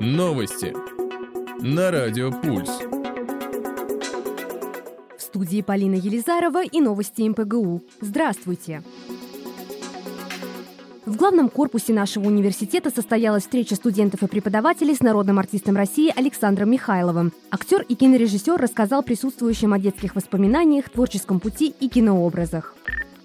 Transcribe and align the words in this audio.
Новости 0.00 0.74
на 1.60 1.90
Радио 1.90 2.30
Пульс. 2.30 2.68
В 5.16 5.22
студии 5.22 5.62
Полина 5.62 5.94
Елизарова 5.94 6.64
и 6.64 6.80
новости 6.80 7.22
МПГУ. 7.22 7.82
Здравствуйте! 8.00 8.82
В 11.06 11.16
главном 11.16 11.48
корпусе 11.48 11.94
нашего 11.94 12.26
университета 12.26 12.90
состоялась 12.90 13.44
встреча 13.44 13.74
студентов 13.76 14.22
и 14.22 14.26
преподавателей 14.26 14.94
с 14.94 15.00
народным 15.00 15.38
артистом 15.38 15.76
России 15.76 16.12
Александром 16.14 16.70
Михайловым. 16.70 17.32
Актер 17.50 17.82
и 17.88 17.94
кинорежиссер 17.94 18.60
рассказал 18.60 19.02
присутствующим 19.02 19.72
о 19.72 19.78
детских 19.78 20.14
воспоминаниях, 20.14 20.90
творческом 20.90 21.40
пути 21.40 21.74
и 21.80 21.88
кинообразах. 21.88 22.74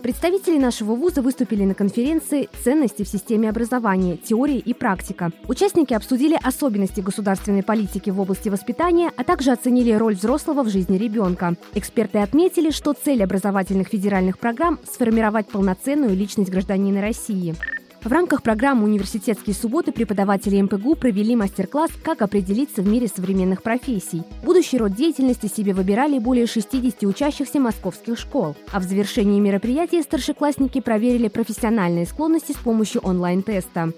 Представители 0.04 0.58
нашего 0.58 0.96
вуза 0.96 1.22
выступили 1.22 1.64
на 1.64 1.74
конференции 1.76 2.50
«Ценности 2.62 3.04
в 3.04 3.08
системе 3.08 3.50
образования. 3.50 4.18
Теория 4.18 4.58
и 4.58 4.74
практика». 4.74 5.32
Участники 5.48 5.94
обсудили 5.94 6.38
особенности 6.44 7.00
государственной 7.00 7.64
политики 7.64 8.10
в 8.10 8.20
области 8.20 8.50
воспитания, 8.50 9.14
а 9.16 9.24
также 9.24 9.52
оценили 9.52 9.94
роль 9.94 10.16
взрослого 10.16 10.64
в 10.64 10.70
жизни 10.70 10.98
ребенка. 10.98 11.56
Эксперты 11.74 12.18
отметили, 12.18 12.70
что 12.72 12.92
цель 12.92 13.24
образовательных 13.24 13.88
федеральных 13.88 14.40
программ– 14.40 14.78
сформировать 14.84 15.48
полноценную 15.48 16.14
личность 16.14 16.52
гражданина 16.52 17.00
России. 17.00 17.56
В 18.04 18.12
рамках 18.12 18.44
программы 18.44 18.84
«Университетские 18.84 19.56
субботы» 19.56 19.94
преподаватели 19.94 20.62
МПГУ 20.62 20.96
провели 20.96 21.38
мастер-класс 21.38 21.90
«Как 22.04 22.22
определиться 22.22 22.82
в 22.82 22.88
мире 22.88 23.08
современных 23.08 23.64
профессий». 23.64 24.24
Будущий 24.44 24.78
род 24.78 24.94
деятельности 24.94 25.48
себе 25.48 25.74
выбирали 25.74 26.20
более 26.20 26.46
60 26.46 27.04
учащихся 27.04 27.62
московских 27.62 28.20
школ. 28.20 28.58
А 28.74 28.82
в 28.82 28.84
завершении 28.84 29.40
мероприятия 29.40 30.02
старшеклассники 30.02 30.82
проверили 30.82 31.30
профессиональные 31.30 32.06
склонности 32.06 32.52
с 32.52 32.58
помощью 32.58 33.00
онлайн-теста. 33.00 33.94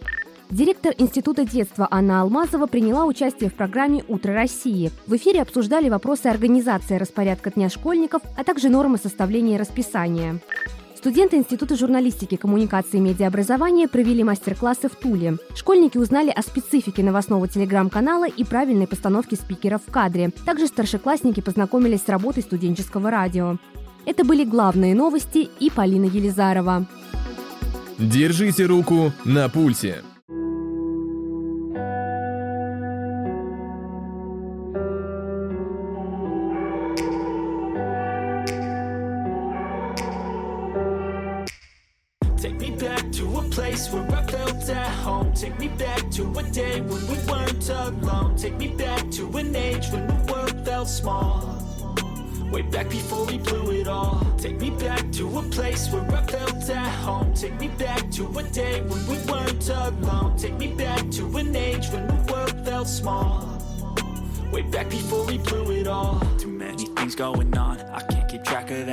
Директор 0.51 0.93
Института 0.99 1.43
детства 1.43 1.87
Анна 1.89 2.21
Алмазова 2.21 2.67
приняла 2.67 3.05
участие 3.05 3.49
в 3.49 3.55
программе 3.55 4.03
«Утро 4.07 4.35
России». 4.35 4.91
В 5.07 5.15
эфире 5.15 5.41
обсуждали 5.41 5.89
вопросы 5.89 6.27
организации 6.27 6.97
распорядка 6.97 7.49
дня 7.49 7.69
школьников, 7.69 8.21
а 8.37 8.43
также 8.43 8.69
нормы 8.69 8.99
составления 8.99 9.57
расписания. 9.57 10.39
Студенты 11.05 11.37
Института 11.37 11.75
журналистики, 11.75 12.35
коммуникации 12.35 12.97
и 12.97 12.99
медиаобразования 12.99 13.87
провели 13.87 14.23
мастер-классы 14.23 14.89
в 14.89 14.95
Туле. 14.95 15.37
Школьники 15.53 15.99
узнали 15.99 16.31
о 16.31 16.41
специфике 16.41 17.03
новостного 17.03 17.47
телеграм-канала 17.47 18.27
и 18.27 18.43
правильной 18.43 18.87
постановке 18.87 19.35
спикеров 19.35 19.83
в 19.85 19.91
кадре. 19.91 20.31
Также 20.47 20.65
старшеклассники 20.65 21.41
познакомились 21.41 22.01
с 22.01 22.09
работой 22.09 22.41
студенческого 22.41 23.11
радио. 23.11 23.57
Это 24.07 24.25
были 24.25 24.45
главные 24.45 24.95
новости 24.95 25.47
и 25.59 25.69
Полина 25.69 26.05
Елизарова. 26.05 26.87
Держите 27.99 28.65
руку 28.65 29.13
на 29.25 29.47
пульсе. 29.47 30.01
To 46.15 46.39
a 46.39 46.43
day 46.43 46.79
when 46.79 47.05
we 47.07 47.17
weren't 47.29 47.69
alone. 47.69 48.37
Take 48.37 48.55
me 48.55 48.69
back 48.69 49.11
to 49.11 49.27
an 49.37 49.53
age 49.53 49.89
when 49.89 50.07
the 50.07 50.31
world 50.31 50.65
felt 50.65 50.87
small. 50.87 51.61
Way 52.49 52.61
back 52.61 52.89
before 52.89 53.25
we 53.25 53.37
blew 53.37 53.71
it 53.71 53.89
all. 53.89 54.25
Take 54.37 54.61
me 54.61 54.69
back 54.69 55.11
to 55.11 55.39
a 55.39 55.43
place 55.43 55.91
where 55.91 56.09
I 56.09 56.25
felt 56.25 56.69
at 56.69 56.87
home. 57.03 57.33
Take 57.33 57.59
me 57.59 57.67
back 57.67 58.09
to 58.11 58.23
a 58.39 58.43
day 58.43 58.79
when 58.83 59.05
we 59.07 59.17
weren't 59.29 59.67
alone. 59.67 60.37
Take 60.37 60.57
me 60.57 60.67
back 60.67 61.11
to 61.11 61.37
an 61.37 61.53
age 61.53 61.89
when 61.89 62.07
the 62.07 62.31
world 62.31 62.65
felt 62.65 62.87
small. 62.87 63.61
Way 64.53 64.61
back 64.61 64.89
before 64.89 65.25
we 65.25 65.37
blew 65.37 65.69
it 65.71 65.87
all. 65.87 66.21
Too 66.37 66.47
many 66.47 66.85
things 66.85 67.15
going 67.15 67.57
on. 67.57 67.84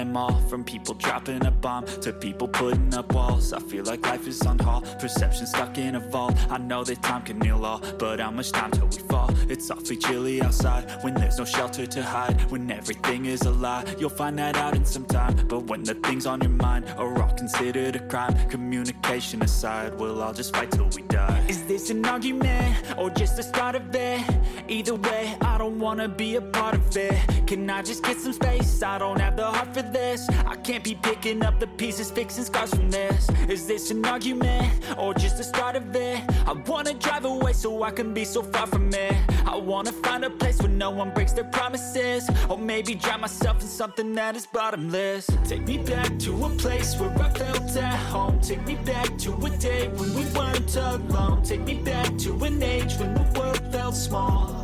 Them 0.03 0.17
all. 0.17 0.41
From 0.49 0.65
people 0.65 0.95
dropping 0.95 1.45
a 1.47 1.51
bomb 1.51 1.87
to 2.01 2.13
people 2.13 2.49
putting 2.49 2.95
up 2.95 3.13
walls. 3.13 3.53
I 3.53 3.61
feel 3.61 3.85
like 3.85 4.05
life 4.07 4.27
is 4.27 4.43
on 4.43 4.59
hold. 4.59 4.85
Perception 4.99 5.47
stuck 5.47 5.79
in 5.79 5.95
a 5.95 6.01
vault. 6.01 6.35
I 6.51 6.59
know 6.59 6.85
that 6.85 7.03
time 7.03 7.23
can 7.23 7.41
heal 7.41 7.65
all, 7.65 7.81
but 7.99 8.21
how 8.21 8.31
much 8.31 8.53
time 8.53 8.71
till 8.73 8.87
we 8.87 8.99
fall? 9.11 9.31
It's 9.49 9.71
awfully 9.71 9.97
chilly 9.97 10.43
outside 10.43 10.85
when 11.03 11.15
there's 11.15 11.39
no 11.39 11.45
shelter 11.45 11.87
to 11.87 12.03
hide. 12.03 12.41
When 12.51 12.71
everything 12.71 13.27
is 13.27 13.43
a 13.43 13.51
lie, 13.51 13.85
you'll 13.99 14.11
find 14.23 14.39
that 14.39 14.57
out 14.57 14.75
in 14.75 14.85
some 14.85 15.05
time. 15.05 15.35
But 15.49 15.67
when 15.67 15.83
the 15.85 15.95
things 15.95 16.27
on 16.27 16.41
your 16.41 16.51
mind 16.51 16.89
are 16.99 17.23
all 17.23 17.35
considered 17.35 17.97
a 17.97 18.07
crime, 18.09 18.35
communication 18.49 19.43
aside, 19.43 19.99
we'll 19.99 20.23
all 20.23 20.33
just 20.33 20.55
fight 20.55 20.71
till 20.71 20.89
we 20.97 21.03
die. 21.03 21.45
Is 21.49 21.63
this 21.65 21.91
an 21.91 22.05
argument 22.05 22.77
or 22.99 23.11
just 23.11 23.37
the 23.37 23.43
start 23.43 23.75
of 23.75 23.95
it? 23.95 24.21
Either 24.69 24.95
way, 24.95 25.37
I 25.41 25.59
don't 25.59 25.79
wanna 25.79 26.09
be 26.09 26.37
a 26.37 26.43
part 26.43 26.75
of 26.75 26.97
it. 26.97 27.42
Can 27.53 27.69
I 27.69 27.83
just 27.83 28.03
get 28.03 28.17
some 28.17 28.33
space? 28.33 28.83
I 28.83 28.97
don't 28.97 29.21
have 29.21 29.37
the 29.37 29.45
heart 29.45 29.75
for 29.75 29.83
this. 29.83 30.27
I 30.47 30.55
can't 30.55 30.83
be 30.83 30.95
picking 30.95 31.45
up 31.45 31.61
the 31.61 31.67
pieces, 31.67 32.11
fixing 32.11 32.45
scars 32.45 32.71
from 32.73 32.91
this. 32.91 33.29
Is 33.47 33.67
this 33.67 33.91
an 33.91 34.03
argument 34.07 34.73
or 34.97 35.13
just 35.13 35.37
the 35.37 35.45
start 35.45 35.77
of 35.77 35.95
it? 35.95 36.23
I 36.47 36.53
wanna 36.53 36.95
drive 36.95 37.27
away 37.27 37.53
so 37.53 37.83
I 37.83 37.91
can 37.91 38.15
be 38.15 38.25
so 38.25 38.43
far 38.43 38.67
from 38.67 38.89
it. 38.95 39.15
I 39.47 39.55
wanna 39.55 39.93
find 39.93 40.25
a 40.25 40.31
place 40.31 40.61
where 40.61 40.71
no 40.71 40.89
one 40.89 41.11
breaks 41.11 41.33
their 41.33 41.45
promises. 41.45 42.27
Or 42.49 42.57
maybe 42.57 42.95
drown 42.95 43.21
myself 43.21 43.61
in 43.61 43.69
something 43.69 44.15
that 44.15 44.35
is 44.35 44.47
bottomless. 44.47 45.29
Take 45.45 45.67
me 45.67 45.77
back 45.77 46.19
to 46.21 46.47
a 46.47 46.49
place 46.57 46.99
where 46.99 47.13
I 47.21 47.29
felt 47.35 47.77
at 47.77 47.99
home. 48.15 48.41
Take 48.41 48.67
me 48.67 48.77
back 48.77 49.19
to 49.19 49.31
a 49.35 49.51
day 49.59 49.89
when 49.89 50.15
we 50.15 50.25
weren't 50.31 50.75
alone. 50.75 51.43
Take 51.43 51.65
me 51.65 51.75
back 51.75 52.17
to 52.17 52.33
an 52.45 52.63
age 52.63 52.95
when 52.95 53.13
the 53.13 53.39
world 53.39 53.61
felt 53.71 53.95
small. 53.95 54.62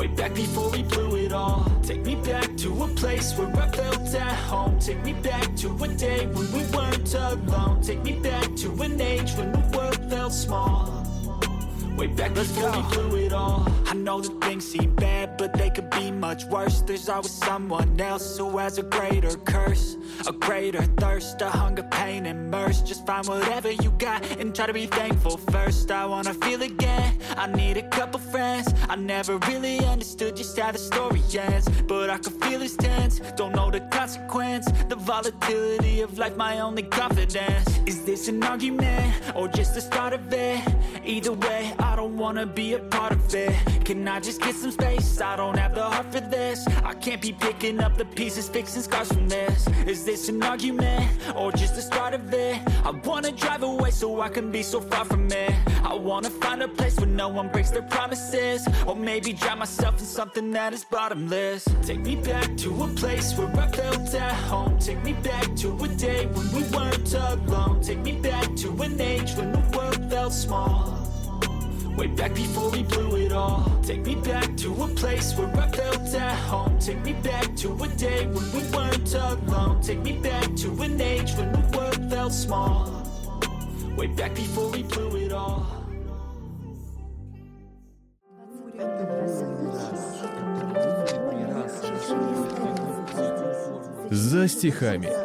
Way 0.00 0.06
back 0.06 0.32
before 0.32 0.70
we 0.70 0.82
blew 0.82 1.16
it 1.16 1.30
all. 1.30 1.70
Take 1.82 2.06
me 2.06 2.14
back 2.14 2.56
to 2.56 2.84
a 2.84 2.88
place 2.88 3.36
where 3.36 3.54
I 3.54 3.68
felt 3.68 4.14
at 4.14 4.34
home. 4.48 4.78
Take 4.78 5.04
me 5.04 5.12
back 5.12 5.54
to 5.56 5.76
a 5.84 5.88
day 5.88 6.24
when 6.24 6.50
we 6.52 6.64
weren't 6.74 7.12
alone. 7.12 7.82
Take 7.82 8.02
me 8.02 8.12
back 8.12 8.56
to 8.62 8.72
an 8.82 8.98
age 8.98 9.32
when 9.34 9.52
the 9.52 9.76
world 9.76 10.10
felt 10.10 10.32
small. 10.32 10.99
Way 12.00 12.06
back 12.06 12.32
before 12.32 12.70
we 12.70 12.82
blew 12.94 13.16
it 13.26 13.32
all. 13.34 13.68
I 13.84 13.92
know 13.92 14.22
that 14.22 14.42
things 14.42 14.66
seem 14.66 14.94
bad, 14.94 15.36
but 15.36 15.52
they 15.52 15.68
could 15.68 15.90
be 15.90 16.10
much 16.10 16.44
worse. 16.46 16.80
There's 16.80 17.10
always 17.10 17.30
someone 17.30 18.00
else 18.00 18.38
who 18.38 18.56
has 18.56 18.78
a 18.78 18.84
greater 18.84 19.36
curse, 19.44 19.98
a 20.26 20.32
greater 20.32 20.80
thirst, 20.96 21.42
a 21.42 21.50
hunger, 21.50 21.82
pain, 21.82 22.24
and 22.24 22.50
mercy. 22.50 22.86
Just 22.86 23.06
find 23.06 23.28
whatever 23.28 23.70
you 23.70 23.90
got 23.98 24.24
and 24.38 24.54
try 24.54 24.66
to 24.66 24.72
be 24.72 24.86
thankful 24.86 25.36
first. 25.52 25.90
I 25.90 26.06
wanna 26.06 26.32
feel 26.32 26.62
again. 26.62 27.18
I 27.36 27.46
need 27.48 27.76
a 27.76 27.86
couple 27.90 28.18
friends. 28.18 28.72
I 28.88 28.96
never 28.96 29.36
really 29.50 29.84
understood 29.84 30.36
just 30.36 30.58
how 30.58 30.72
the 30.72 30.78
story 30.78 31.20
ends, 31.38 31.68
but 31.86 32.08
I 32.08 32.16
can 32.16 32.32
feel 32.40 32.62
it's 32.62 32.76
tense. 32.76 33.20
Don't 33.36 33.54
know 33.54 33.70
the 33.70 33.80
consequence, 33.80 34.66
the 34.88 34.96
volatility 34.96 36.00
of 36.00 36.16
life. 36.18 36.34
My 36.34 36.60
only 36.60 36.84
confidence 36.84 37.78
is 37.84 38.04
this 38.04 38.28
an 38.28 38.42
argument 38.42 39.14
or 39.34 39.48
just 39.48 39.74
the 39.74 39.82
start 39.82 40.14
of 40.14 40.32
it? 40.32 40.60
Either 41.04 41.32
way, 41.32 41.72
I 41.78 41.96
don't 41.96 42.16
wanna 42.16 42.46
be 42.46 42.74
a 42.74 42.78
part 42.78 43.12
of 43.12 43.34
it. 43.34 43.54
Can 43.84 44.06
I 44.06 44.20
just 44.20 44.40
get 44.40 44.54
some 44.54 44.70
space? 44.70 45.20
I 45.20 45.36
don't 45.36 45.58
have 45.58 45.74
the 45.74 45.82
heart 45.82 46.12
for 46.12 46.20
this. 46.20 46.66
I 46.84 46.94
can't 46.94 47.22
be 47.22 47.32
picking 47.32 47.80
up 47.80 47.96
the 47.96 48.04
pieces, 48.04 48.48
fixing 48.48 48.82
scars 48.82 49.08
from 49.12 49.28
this. 49.28 49.66
Is 49.86 50.04
this 50.04 50.28
an 50.28 50.42
argument 50.42 51.10
or 51.34 51.52
just 51.52 51.74
the 51.74 51.82
start 51.82 52.14
of 52.14 52.32
it? 52.32 52.39
I 52.90 52.92
wanna 53.04 53.30
drive 53.30 53.62
away 53.62 53.92
so 53.92 54.20
I 54.20 54.28
can 54.28 54.50
be 54.50 54.64
so 54.64 54.80
far 54.80 55.04
from 55.04 55.30
it. 55.30 55.54
I 55.84 55.94
wanna 55.94 56.28
find 56.28 56.60
a 56.60 56.66
place 56.66 56.96
where 56.96 57.06
no 57.06 57.28
one 57.28 57.48
breaks 57.48 57.70
their 57.70 57.82
promises. 57.82 58.66
Or 58.84 58.96
maybe 58.96 59.32
drown 59.32 59.60
myself 59.60 60.00
in 60.00 60.06
something 60.06 60.50
that 60.50 60.72
is 60.72 60.84
bottomless. 60.84 61.68
Take 61.82 62.00
me 62.00 62.16
back 62.16 62.56
to 62.56 62.82
a 62.82 62.88
place 62.88 63.38
where 63.38 63.46
I 63.56 63.68
felt 63.68 64.12
at 64.12 64.32
home. 64.50 64.76
Take 64.80 65.04
me 65.04 65.12
back 65.12 65.54
to 65.58 65.68
a 65.84 65.86
day 65.86 66.26
when 66.26 66.50
we 66.52 66.62
weren't 66.76 67.14
alone. 67.14 67.80
Take 67.80 68.00
me 68.00 68.18
back 68.20 68.56
to 68.56 68.68
an 68.82 69.00
age 69.00 69.34
when 69.36 69.52
the 69.52 69.62
world 69.76 70.10
felt 70.10 70.32
small. 70.32 70.99
Way 72.00 72.06
back 72.06 72.34
before 72.34 72.70
we 72.70 72.82
blew 72.82 73.16
it 73.16 73.30
all. 73.30 73.70
Take 73.82 74.06
me 74.06 74.14
back 74.14 74.56
to 74.56 74.72
a 74.84 74.88
place 74.88 75.36
where 75.36 75.54
I 75.54 75.68
felt 75.68 76.14
at 76.14 76.34
home. 76.48 76.78
Take 76.78 77.04
me 77.04 77.12
back 77.12 77.54
to 77.56 77.74
a 77.74 77.88
day 77.88 78.24
when 78.24 78.46
we 78.54 78.62
weren't 78.74 79.12
alone. 79.12 79.82
Take 79.82 80.00
me 80.00 80.12
back 80.12 80.56
to 80.62 80.68
an 80.80 80.98
age 80.98 81.34
when 81.34 81.52
the 81.52 81.76
world 81.76 82.10
felt 82.10 82.32
small. 82.32 83.06
Way 83.98 84.06
back 84.06 84.34
before 84.34 84.70
we 84.70 84.82
blew 84.82 85.14
it 85.16 85.32
all. 85.32 85.66
За 94.10 94.48
стихами. 94.48 95.19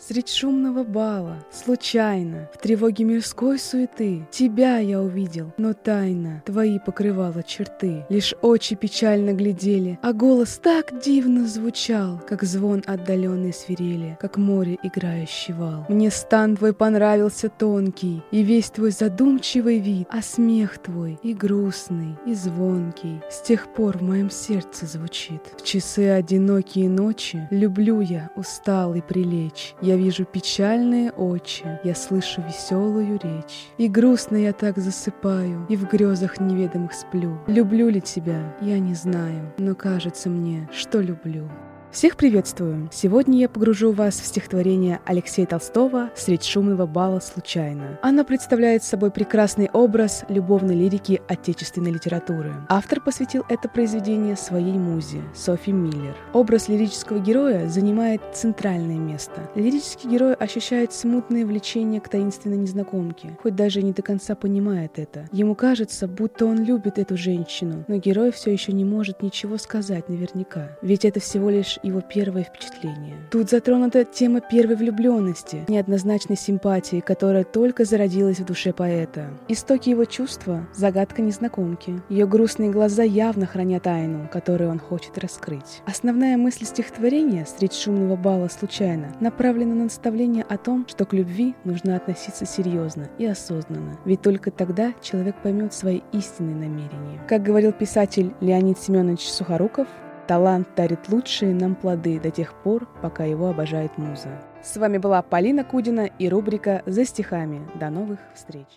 Средь 0.00 0.30
шумного 0.30 0.82
бала, 0.82 1.36
случайно, 1.52 2.48
в 2.54 2.58
тревоге 2.58 3.04
мирской 3.04 3.58
суеты, 3.58 4.26
Тебя 4.30 4.78
я 4.78 5.02
увидел, 5.02 5.52
но 5.58 5.74
тайно 5.74 6.42
твои 6.46 6.78
покрывала 6.78 7.42
черты. 7.42 8.06
Лишь 8.08 8.34
очи 8.40 8.76
печально 8.76 9.34
глядели, 9.34 9.98
а 10.00 10.14
голос 10.14 10.58
так 10.58 10.98
дивно 11.02 11.46
звучал, 11.46 12.18
Как 12.26 12.44
звон 12.44 12.82
отдаленной 12.86 13.52
свирели, 13.52 14.16
как 14.18 14.38
море 14.38 14.78
играющий 14.82 15.52
вал. 15.52 15.84
Мне 15.90 16.10
стан 16.10 16.56
твой 16.56 16.72
понравился 16.72 17.50
тонкий, 17.50 18.22
и 18.30 18.42
весь 18.42 18.70
твой 18.70 18.92
задумчивый 18.92 19.80
вид, 19.80 20.08
А 20.10 20.22
смех 20.22 20.78
твой 20.78 21.18
и 21.22 21.34
грустный, 21.34 22.16
и 22.24 22.32
звонкий, 22.32 23.20
С 23.30 23.42
тех 23.42 23.70
пор 23.74 23.98
в 23.98 24.02
моем 24.02 24.30
сердце 24.30 24.86
звучит. 24.86 25.42
В 25.58 25.62
часы 25.62 26.08
одинокие 26.08 26.88
ночи 26.88 27.46
люблю 27.50 28.00
я 28.00 28.30
усталый 28.34 29.02
прилечь. 29.02 29.74
Я 29.90 29.96
вижу 29.96 30.24
печальные 30.24 31.10
очи, 31.10 31.64
я 31.82 31.96
слышу 31.96 32.40
веселую 32.46 33.18
речь. 33.24 33.66
И 33.76 33.88
грустно 33.88 34.36
я 34.36 34.52
так 34.52 34.78
засыпаю, 34.78 35.66
и 35.68 35.74
в 35.74 35.88
грезах 35.88 36.38
неведомых 36.38 36.92
сплю. 36.92 37.40
Люблю 37.48 37.88
ли 37.88 38.00
тебя, 38.00 38.56
я 38.60 38.78
не 38.78 38.94
знаю, 38.94 39.52
но 39.58 39.74
кажется 39.74 40.30
мне, 40.30 40.68
что 40.72 41.00
люблю. 41.00 41.50
Всех 41.92 42.16
приветствую! 42.16 42.88
Сегодня 42.92 43.40
я 43.40 43.48
погружу 43.48 43.90
вас 43.90 44.20
в 44.20 44.24
стихотворение 44.24 45.00
Алексея 45.06 45.44
Толстого 45.44 46.10
«Средь 46.14 46.44
шумного 46.44 46.86
бала 46.86 47.18
случайно». 47.18 47.98
Оно 48.00 48.24
представляет 48.24 48.84
собой 48.84 49.10
прекрасный 49.10 49.68
образ 49.72 50.24
любовной 50.28 50.76
лирики 50.76 51.20
отечественной 51.26 51.90
литературы. 51.90 52.54
Автор 52.68 53.00
посвятил 53.00 53.44
это 53.48 53.68
произведение 53.68 54.36
своей 54.36 54.74
музе, 54.74 55.20
Софи 55.34 55.72
Миллер. 55.72 56.14
Образ 56.32 56.68
лирического 56.68 57.18
героя 57.18 57.66
занимает 57.68 58.22
центральное 58.34 58.98
место. 58.98 59.50
Лирический 59.56 60.08
герой 60.08 60.34
ощущает 60.34 60.92
смутное 60.92 61.44
влечение 61.44 62.00
к 62.00 62.08
таинственной 62.08 62.58
незнакомке, 62.58 63.36
хоть 63.42 63.56
даже 63.56 63.82
не 63.82 63.92
до 63.92 64.02
конца 64.02 64.36
понимает 64.36 65.00
это. 65.00 65.28
Ему 65.32 65.56
кажется, 65.56 66.06
будто 66.06 66.46
он 66.46 66.62
любит 66.62 66.98
эту 66.98 67.16
женщину, 67.16 67.84
но 67.88 67.96
герой 67.96 68.30
все 68.30 68.52
еще 68.52 68.70
не 68.70 68.84
может 68.84 69.22
ничего 69.22 69.58
сказать 69.58 70.08
наверняка, 70.08 70.78
ведь 70.82 71.04
это 71.04 71.18
всего 71.18 71.50
лишь 71.50 71.79
его 71.82 72.00
первое 72.00 72.44
впечатление. 72.44 73.16
Тут 73.30 73.50
затронута 73.50 74.04
тема 74.04 74.40
первой 74.40 74.76
влюбленности, 74.76 75.64
неоднозначной 75.68 76.36
симпатии, 76.36 77.00
которая 77.00 77.44
только 77.44 77.84
зародилась 77.84 78.38
в 78.38 78.44
душе 78.44 78.72
поэта. 78.72 79.30
Истоки 79.48 79.90
его 79.90 80.04
чувства– 80.04 80.68
загадка 80.74 81.22
незнакомки. 81.22 82.00
Ее 82.08 82.26
грустные 82.26 82.70
глаза 82.70 83.02
явно 83.02 83.46
хранят 83.46 83.80
тайну, 83.80 84.28
которую 84.30 84.70
он 84.70 84.78
хочет 84.78 85.18
раскрыть. 85.18 85.82
Основная 85.86 86.36
мысль 86.36 86.64
стихотворения 86.64 87.46
«Средь 87.46 87.74
шумного 87.74 88.16
бала 88.16 88.48
случайно» 88.48 89.14
направлена 89.20 89.74
на 89.74 89.84
наставление 89.84 90.44
о 90.44 90.56
том, 90.58 90.86
что 90.88 91.04
к 91.04 91.12
любви 91.12 91.54
нужно 91.64 91.96
относиться 91.96 92.46
серьезно 92.46 93.08
и 93.18 93.26
осознанно, 93.26 93.98
ведь 94.04 94.22
только 94.22 94.50
тогда 94.50 94.92
человек 95.02 95.36
поймет 95.42 95.72
свои 95.72 96.00
истинные 96.12 96.56
намерения. 96.56 97.20
Как 97.28 97.42
говорил 97.42 97.72
писатель 97.72 98.34
Леонид 98.40 98.78
Семенович 98.78 99.28
Сухоруков, 99.28 99.88
Талант 100.30 100.68
дарит 100.76 101.08
лучшие 101.08 101.52
нам 101.52 101.74
плоды 101.74 102.20
до 102.20 102.30
тех 102.30 102.54
пор, 102.62 102.86
пока 103.02 103.24
его 103.24 103.48
обожает 103.48 103.98
муза. 103.98 104.28
С 104.62 104.76
вами 104.76 104.98
была 104.98 105.22
Полина 105.22 105.64
Кудина 105.64 106.08
и 106.20 106.28
рубрика 106.28 106.84
«За 106.86 107.04
стихами». 107.04 107.68
До 107.74 107.90
новых 107.90 108.20
встреч! 108.32 108.68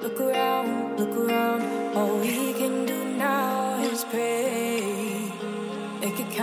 Look 0.00 0.20
around, 0.20 0.98
look 0.98 1.16
around, 1.16 1.62
all 1.96 2.18
we 2.18 2.52
can 2.54 2.86
do 2.86 3.18
now 3.18 3.82
is 3.82 4.04
pray. 4.04 4.67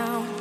down. 0.06 0.35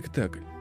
Спектакль. 0.00 0.59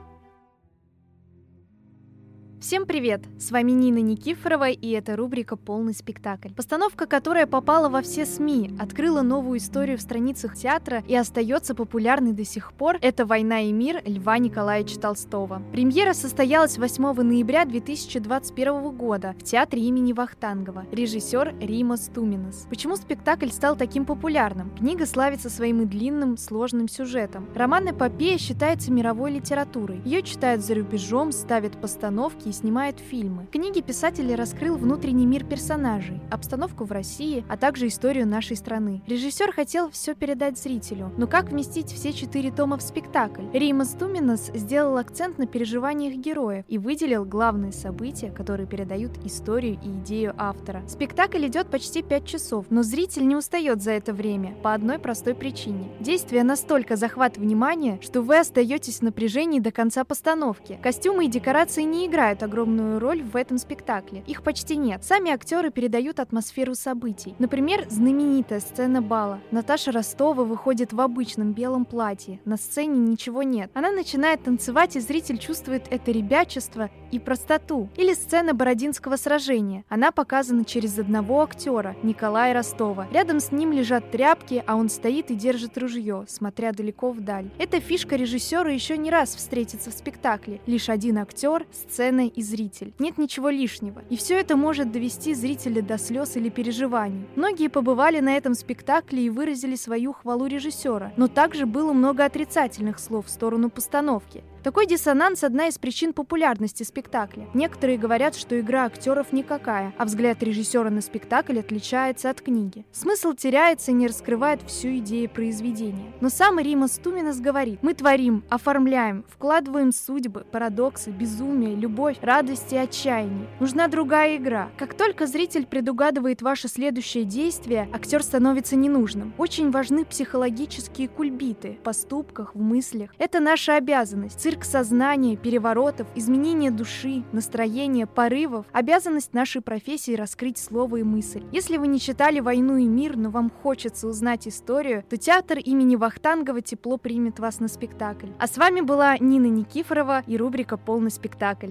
Всем 2.69 2.85
привет! 2.85 3.23
С 3.39 3.49
вами 3.49 3.71
Нина 3.71 3.97
Никифорова, 3.97 4.69
и 4.69 4.91
это 4.91 5.15
рубрика 5.15 5.55
«Полный 5.55 5.95
спектакль». 5.95 6.49
Постановка, 6.53 7.07
которая 7.07 7.47
попала 7.47 7.89
во 7.89 8.03
все 8.03 8.27
СМИ, 8.27 8.75
открыла 8.79 9.23
новую 9.23 9.57
историю 9.57 9.97
в 9.97 10.01
страницах 10.01 10.55
театра 10.55 11.03
и 11.07 11.15
остается 11.15 11.73
популярной 11.73 12.31
до 12.31 12.45
сих 12.45 12.73
пор, 12.73 12.99
это 13.01 13.25
«Война 13.25 13.61
и 13.61 13.71
мир» 13.71 14.03
Льва 14.05 14.37
Николаевича 14.37 14.99
Толстого. 14.99 15.63
Премьера 15.71 16.13
состоялась 16.13 16.77
8 16.77 17.23
ноября 17.23 17.65
2021 17.65 18.91
года 18.95 19.33
в 19.39 19.43
театре 19.43 19.81
имени 19.81 20.13
Вахтангова. 20.13 20.85
Режиссер 20.91 21.55
Римас 21.59 22.11
Туминас. 22.13 22.67
Почему 22.69 22.97
спектакль 22.97 23.49
стал 23.49 23.77
таким 23.77 24.05
популярным? 24.05 24.69
Книга 24.77 25.07
славится 25.07 25.49
своим 25.49 25.81
и 25.81 25.85
длинным, 25.85 26.37
сложным 26.37 26.87
сюжетом. 26.87 27.49
Роман 27.55 27.89
«Эпопея» 27.89 28.37
считается 28.37 28.91
мировой 28.91 29.31
литературой. 29.31 30.03
Ее 30.05 30.21
читают 30.21 30.63
за 30.63 30.75
рубежом, 30.75 31.31
ставят 31.31 31.81
постановки 31.81 32.49
и 32.49 32.58
снимает 32.59 32.99
фильмы. 32.99 33.43
В 33.43 33.51
книге 33.51 33.81
писатель 33.81 34.33
раскрыл 34.35 34.75
внутренний 34.75 35.25
мир 35.25 35.45
персонажей, 35.45 36.19
обстановку 36.29 36.83
в 36.83 36.91
России, 36.91 37.45
а 37.47 37.55
также 37.57 37.87
историю 37.87 38.27
нашей 38.27 38.57
страны. 38.57 39.01
Режиссер 39.07 39.53
хотел 39.53 39.89
все 39.89 40.13
передать 40.13 40.57
зрителю, 40.57 41.11
но 41.17 41.25
как 41.25 41.51
вместить 41.51 41.91
все 41.91 42.11
четыре 42.11 42.51
тома 42.51 42.77
в 42.77 42.81
спектакль? 42.81 43.43
Римас 43.53 43.89
Туминас 43.89 44.51
сделал 44.53 44.97
акцент 44.97 45.37
на 45.37 45.47
переживаниях 45.47 46.15
героев 46.15 46.65
и 46.67 46.77
выделил 46.77 47.23
главные 47.23 47.71
события, 47.71 48.29
которые 48.29 48.67
передают 48.67 49.11
историю 49.25 49.79
и 49.81 49.89
идею 49.99 50.33
автора. 50.37 50.83
Спектакль 50.87 51.47
идет 51.47 51.69
почти 51.69 52.01
пять 52.01 52.25
часов, 52.25 52.65
но 52.69 52.83
зритель 52.83 53.27
не 53.27 53.35
устает 53.35 53.81
за 53.81 53.91
это 53.91 54.13
время 54.13 54.55
по 54.61 54.73
одной 54.73 54.99
простой 54.99 55.33
причине. 55.33 55.89
Действие 55.99 56.43
настолько 56.43 56.95
захватывает 56.95 57.37
внимание, 57.37 57.99
что 58.01 58.21
вы 58.21 58.39
остаетесь 58.39 58.99
в 58.99 59.03
напряжении 59.03 59.59
до 59.59 59.71
конца 59.71 60.03
постановки. 60.03 60.79
Костюмы 60.81 61.25
и 61.25 61.29
декорации 61.29 61.83
не 61.83 62.07
играют 62.07 62.43
огромную 62.49 62.99
роль 62.99 63.21
в 63.21 63.35
этом 63.35 63.59
спектакле. 63.59 64.23
Их 64.25 64.41
почти 64.41 64.75
нет. 64.75 65.03
Сами 65.03 65.31
актеры 65.31 65.69
передают 65.69 66.19
атмосферу 66.19 66.73
событий. 66.73 67.35
Например, 67.37 67.85
знаменитая 67.89 68.59
сцена 68.59 69.01
бала. 69.03 69.39
Наташа 69.51 69.91
Ростова 69.91 70.43
выходит 70.43 70.91
в 70.91 70.99
обычном 70.99 71.53
белом 71.53 71.85
платье. 71.85 72.39
На 72.45 72.57
сцене 72.57 72.97
ничего 72.97 73.43
нет. 73.43 73.69
Она 73.75 73.91
начинает 73.91 74.43
танцевать, 74.43 74.95
и 74.95 74.99
зритель 74.99 75.37
чувствует 75.37 75.83
это 75.91 76.11
ребячество 76.11 76.89
и 77.11 77.19
простоту. 77.19 77.89
Или 77.95 78.13
сцена 78.13 78.55
Бородинского 78.55 79.15
сражения. 79.15 79.85
Она 79.87 80.11
показана 80.11 80.65
через 80.65 80.97
одного 80.97 81.43
актера, 81.43 81.95
Николая 82.01 82.53
Ростова. 82.53 83.07
Рядом 83.11 83.39
с 83.39 83.51
ним 83.51 83.71
лежат 83.73 84.09
тряпки, 84.09 84.63
а 84.65 84.75
он 84.75 84.89
стоит 84.89 85.29
и 85.29 85.35
держит 85.35 85.77
ружье, 85.77 86.25
смотря 86.27 86.71
далеко 86.71 87.11
вдаль. 87.11 87.51
Эта 87.59 87.79
фишка 87.79 88.15
режиссера 88.15 88.71
еще 88.71 88.97
не 88.97 89.11
раз 89.11 89.35
встретится 89.35 89.91
в 89.91 89.93
спектакле. 89.93 90.61
Лишь 90.65 90.89
один 90.89 91.19
актер, 91.19 91.67
сцена 91.71 92.27
зритель. 92.43 92.93
Нет 92.99 93.17
ничего 93.17 93.49
лишнего. 93.49 94.03
И 94.09 94.17
все 94.17 94.39
это 94.39 94.55
может 94.55 94.91
довести 94.91 95.33
зрителя 95.33 95.81
до 95.81 95.97
слез 95.97 96.35
или 96.35 96.49
переживаний. 96.49 97.25
Многие 97.35 97.69
побывали 97.69 98.19
на 98.19 98.35
этом 98.35 98.53
спектакле 98.53 99.23
и 99.23 99.29
выразили 99.29 99.75
свою 99.75 100.13
хвалу 100.13 100.47
режиссера, 100.47 101.13
но 101.17 101.27
также 101.27 101.65
было 101.65 101.93
много 101.93 102.25
отрицательных 102.25 102.99
слов 102.99 103.27
в 103.27 103.29
сторону 103.29 103.69
постановки. 103.69 104.43
Такой 104.63 104.87
диссонанс– 104.87 105.43
одна 105.45 105.67
из 105.67 105.77
причин 105.77 106.11
популярности 106.11 106.83
спектакля. 106.83 107.47
Некоторые 107.53 107.97
говорят, 107.97 108.35
что 108.35 108.59
игра 108.59 108.85
актеров 108.85 109.31
никакая, 109.31 109.93
а 109.97 110.03
взгляд 110.03 110.43
режиссера 110.43 110.89
на 110.89 110.99
спектакль 110.99 111.59
отличается 111.59 112.29
от 112.29 112.41
книги. 112.41 112.85
Смысл 112.91 113.33
теряется 113.33 113.91
и 113.91 113.93
не 113.93 114.07
раскрывает 114.07 114.61
всю 114.63 114.97
идею 114.97 115.29
произведения. 115.29 116.11
Но 116.19 116.29
сам 116.29 116.59
Рима 116.59 116.89
Стуминас 116.89 117.39
говорит, 117.39 117.79
мы 117.81 117.93
творим, 117.93 118.43
оформляем, 118.49 119.23
вкладываем 119.29 119.93
судьбы, 119.93 120.45
парадоксы, 120.51 121.09
безумие, 121.11 121.75
любовь, 121.75 122.17
радость 122.21 122.73
и 122.73 122.77
отчаяние. 122.77 123.47
Нужна 123.61 123.87
другая 123.87 124.35
игра. 124.35 124.71
Как 124.77 124.93
только 124.93 125.25
зритель 125.25 125.67
предугадывает 125.67 126.41
ваше 126.41 126.67
следующее 126.67 127.23
действие, 127.23 127.87
актер 127.93 128.21
становится 128.23 128.75
ненужным. 128.75 129.33
Очень 129.37 129.71
важны 129.71 130.03
психологические 130.03 131.07
кульбиты 131.07 131.77
в 131.79 131.83
поступках, 131.83 132.53
в 132.55 132.61
мыслях. 132.61 133.11
Это 133.17 133.39
наша 133.39 133.77
обязанность 133.77 134.48
Цирк 134.49 134.63
сознания, 134.63 135.37
переворотов, 135.37 136.07
изменения 136.15 136.71
души, 136.71 137.23
настроения, 137.31 138.07
порывов– 138.07 138.65
обязанность 138.71 139.35
нашей 139.35 139.61
профессии 139.61 140.15
раскрыть 140.15 140.57
слово 140.57 140.95
и 140.95 141.03
мысль. 141.03 141.43
Если 141.51 141.77
вы 141.77 141.85
не 141.85 141.99
читали 141.99 142.39
«Войну 142.39 142.77
и 142.77 142.87
мир», 142.87 143.15
но 143.15 143.29
вам 143.29 143.51
хочется 143.51 144.07
узнать 144.07 144.47
историю, 144.47 145.03
то 145.07 145.17
театр 145.17 145.59
имени 145.59 145.95
Вахтангова 145.95 146.63
тепло 146.63 146.97
примет 146.97 147.37
вас 147.37 147.59
на 147.59 147.67
спектакль. 147.67 148.29
А 148.39 148.47
с 148.47 148.57
вами 148.57 148.81
была 148.81 149.19
Нина 149.19 149.45
Никифорова 149.45 150.23
и 150.25 150.35
рубрика 150.35 150.77
«Полный 150.77 151.11
спектакль». 151.11 151.69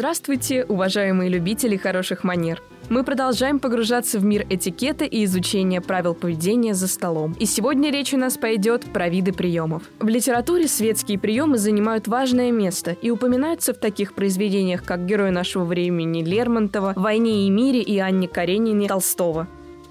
Здравствуйте, 0.00 0.64
уважаемые 0.64 1.28
любители 1.28 1.76
хороших 1.76 2.24
манер. 2.24 2.62
Мы 2.88 3.04
продолжаем 3.04 3.58
погружаться 3.58 4.18
в 4.18 4.24
мир 4.24 4.46
этикета 4.48 5.04
и 5.04 5.26
изучения 5.26 5.82
правил 5.82 6.14
поведения 6.14 6.72
за 6.72 6.88
столом. 6.88 7.36
И 7.38 7.44
сегодня 7.44 7.92
речь 7.92 8.14
у 8.14 8.16
нас 8.16 8.38
пойдет 8.38 8.90
про 8.94 9.10
виды 9.10 9.34
приемов. 9.34 9.82
В 9.98 10.08
литературе 10.08 10.68
светские 10.68 11.18
приемы 11.18 11.58
занимают 11.58 12.08
важное 12.08 12.50
место 12.50 12.92
и 12.92 13.10
упоминаются 13.10 13.74
в 13.74 13.76
таких 13.76 14.14
произведениях, 14.14 14.84
как 14.84 15.04
«Герой 15.04 15.32
нашего 15.32 15.66
времени» 15.66 16.24
Лермонтова, 16.24 16.94
«Войне 16.96 17.46
и 17.46 17.50
мире» 17.50 17.82
и 17.82 17.98
Анне 17.98 18.26
Каренине 18.26 18.88
Толстого. 18.88 19.48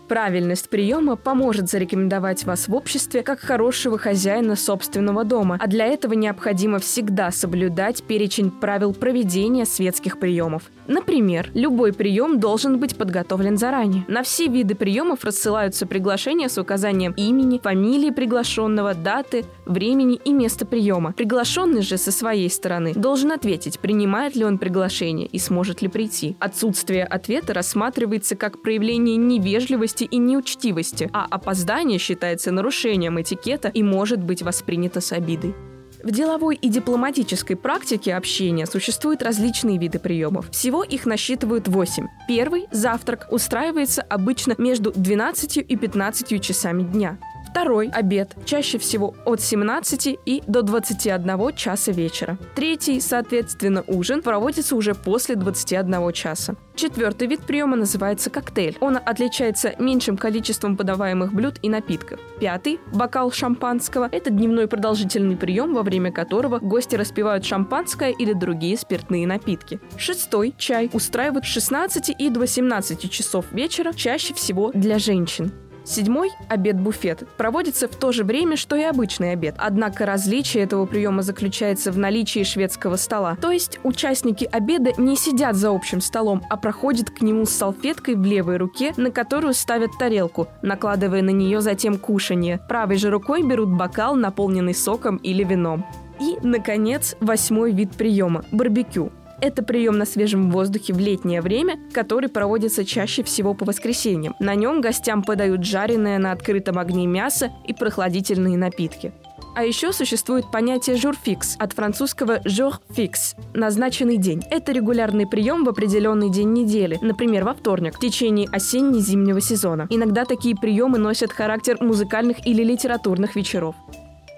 Правильность 0.10 0.70
приема 0.70 1.16
поможет 1.16 1.70
зарекомендовать 1.70 2.44
вас 2.44 2.68
в 2.68 2.74
обществе 2.74 3.22
как 3.22 3.40
хорошего 3.40 4.00
хозяина 4.00 4.56
собственного 4.56 5.24
дома, 5.24 5.58
а 5.60 5.68
для 5.68 5.86
этого 5.86 6.14
необходимо 6.14 6.80
всегда 6.80 7.30
соблюдать 7.30 8.02
перечень 8.02 8.50
правил 8.50 8.96
проведения 8.96 9.68
светских 9.68 10.18
приемов. 10.18 10.64
Например, 10.88 11.52
любой 11.54 11.94
прием 11.94 12.40
должен 12.40 12.80
быть 12.80 12.96
подготовлен 12.96 13.56
заранее. 13.60 14.04
На 14.08 14.24
все 14.24 14.48
виды 14.48 14.74
приемов 14.74 15.24
рассылаются 15.24 15.86
приглашения 15.86 16.50
с 16.50 16.58
указанием 16.58 17.12
имени, 17.12 17.60
фамилии 17.60 18.10
приглашенного, 18.10 18.96
даты, 18.96 19.46
времени 19.68 20.20
и 20.26 20.34
места 20.34 20.66
приема. 20.66 21.14
Приглашенный 21.14 21.84
же 21.84 21.98
со 21.98 22.12
своей 22.12 22.50
стороны 22.50 22.96
должен 22.96 23.32
ответить, 23.32 23.80
принимает 23.80 24.36
ли 24.36 24.44
он 24.44 24.58
приглашение 24.58 25.28
и 25.28 25.38
сможет 25.38 25.84
ли 25.84 25.88
прийти. 25.88 26.36
Отсутствие 26.40 27.06
ответа 27.06 27.54
рассматривается 27.54 28.36
как 28.36 28.64
проявление 28.64 29.16
невежливости 29.16 29.99
и 30.06 30.18
неучтивости, 30.18 31.10
а 31.14 31.26
опоздание 31.30 32.00
считается 32.00 32.52
нарушением 32.52 33.22
этикета 33.22 33.70
и 33.70 33.84
может 33.84 34.20
быть 34.20 34.42
воспринято 34.42 35.02
с 35.02 35.12
обидой. 35.12 35.56
В 36.02 36.12
деловой 36.12 36.56
и 36.56 36.70
дипломатической 36.70 37.56
практике 37.56 38.16
общения 38.16 38.66
существуют 38.66 39.22
различные 39.22 39.78
виды 39.78 40.00
приемов. 40.00 40.50
Всего 40.50 40.82
их 40.82 41.06
насчитывают 41.06 41.68
8. 41.68 42.08
Первый– 42.28 42.68
завтрак– 42.72 43.28
устраивается 43.32 44.02
обычно 44.04 44.56
между 44.58 44.94
12 44.94 45.58
и 45.58 45.76
15 45.76 46.42
часами 46.42 46.84
дня. 46.84 47.18
Второй– 47.50 47.90
обед, 47.94 48.36
чаще 48.46 48.78
всего 48.78 49.16
от 49.26 49.42
17 49.42 50.20
и 50.24 50.44
до 50.46 50.62
21 50.62 51.56
часа 51.56 51.92
вечера. 51.92 52.38
Третий, 52.56 53.02
соответственно, 53.02 53.84
ужин, 53.88 54.22
проводится 54.22 54.76
уже 54.76 54.94
после 54.94 55.36
21 55.36 56.12
часа. 56.14 56.56
Четвертый 56.76 57.28
вид 57.28 57.42
приема 57.42 57.76
называется 57.76 58.30
коктейль. 58.30 58.78
Он 58.80 58.98
отличается 58.98 59.74
меньшим 59.80 60.16
количеством 60.16 60.78
подаваемых 60.78 61.34
блюд 61.34 61.56
и 61.62 61.70
напитков. 61.70 62.20
Пятый– 62.40 62.80
бокал 62.94 63.32
шампанского. 63.32 64.08
Это 64.12 64.30
дневной 64.30 64.68
продолжительный 64.68 65.36
прием, 65.36 65.74
во 65.74 65.82
время 65.82 66.12
которого 66.12 66.60
гости 66.60 66.96
распивают 66.96 67.46
шампанское 67.46 68.12
или 68.12 68.34
другие 68.34 68.78
спиртные 68.78 69.26
напитки. 69.26 69.80
Шестой– 69.98 70.54
чай. 70.58 70.90
Устраивают 70.94 71.46
с 71.46 71.50
16 71.50 72.16
и 72.18 72.30
до 72.30 72.42
18 72.42 73.12
часов 73.12 73.52
вечера, 73.52 73.92
чаще 73.92 74.34
всего 74.36 74.72
для 74.72 75.00
женщин. 75.00 75.52
Седьмой– 75.90 76.30
обед-буфет. 76.50 77.28
Проводится 77.36 77.88
в 77.88 77.96
то 77.96 78.12
же 78.12 78.24
время, 78.24 78.58
что 78.58 78.76
и 78.76 78.84
обычный 78.84 79.32
обед. 79.32 79.56
Однако 79.58 80.06
различие 80.06 80.62
этого 80.62 80.86
приема 80.86 81.24
заключается 81.24 81.92
в 81.92 81.98
наличии 81.98 82.44
шведского 82.44 82.96
стола. 82.96 83.36
То 83.42 83.50
есть 83.50 83.80
участники 83.82 84.48
обеда 84.52 84.92
не 84.98 85.16
сидят 85.16 85.56
за 85.56 85.72
общим 85.72 86.00
столом, 86.00 86.44
а 86.48 86.58
проходят 86.58 87.10
к 87.10 87.24
нему 87.24 87.48
с 87.48 87.50
салфеткой 87.50 88.14
в 88.14 88.24
левой 88.24 88.58
руке, 88.58 88.94
на 88.98 89.10
которую 89.10 89.56
ставят 89.56 89.98
тарелку, 89.98 90.48
накладывая 90.62 91.24
на 91.24 91.32
нее 91.32 91.60
затем 91.60 91.98
кушанье. 91.98 92.60
Правой 92.70 92.98
же 92.98 93.10
рукой 93.10 93.42
берут 93.42 93.70
бокал, 93.70 94.14
наполненный 94.14 94.76
соком 94.76 95.18
или 95.18 95.44
вином. 95.44 95.88
И, 96.20 96.38
наконец, 96.44 97.16
восьмой 97.20 97.72
вид 97.72 97.94
приема– 97.98 98.44
барбекю. 98.52 99.12
Это 99.42 99.64
прием 99.64 99.98
на 99.98 100.06
свежем 100.06 100.52
воздухе 100.52 100.94
в 100.94 101.00
летнее 101.00 101.42
время, 101.42 101.80
который 101.94 102.30
проводится 102.30 102.84
чаще 102.84 103.24
всего 103.24 103.54
по 103.54 103.66
воскресеньям. 103.66 104.36
На 104.40 104.56
нем 104.56 104.82
гостям 104.82 105.24
подают 105.24 105.64
жареное 105.64 106.18
на 106.20 106.32
открытом 106.32 106.78
огне 106.78 107.08
мясо 107.08 107.52
и 107.66 107.74
прохладительные 107.74 108.58
напитки. 108.58 109.14
А 109.56 109.64
еще 109.64 109.92
существует 109.92 110.52
понятие 110.52 110.96
«журфикс» 110.96 111.56
от 111.58 111.74
французского 111.74 112.40
«jour 112.46 112.76
fixe»– 112.96 113.36
назначенный 113.54 114.18
день. 114.18 114.44
Это 114.52 114.72
регулярный 114.72 115.28
прием 115.28 115.64
в 115.64 115.70
определенный 115.70 116.30
день 116.30 116.54
недели, 116.54 117.00
например, 117.02 117.44
во 117.46 117.54
вторник, 117.54 117.96
в 117.96 118.00
течение 118.00 118.48
осенне-зимнего 118.52 119.42
сезона. 119.42 119.88
Иногда 119.90 120.26
такие 120.26 120.56
приемы 120.56 120.98
носят 120.98 121.32
характер 121.32 121.78
музыкальных 121.82 122.46
или 122.46 122.64
литературных 122.64 123.36
вечеров. 123.36 123.76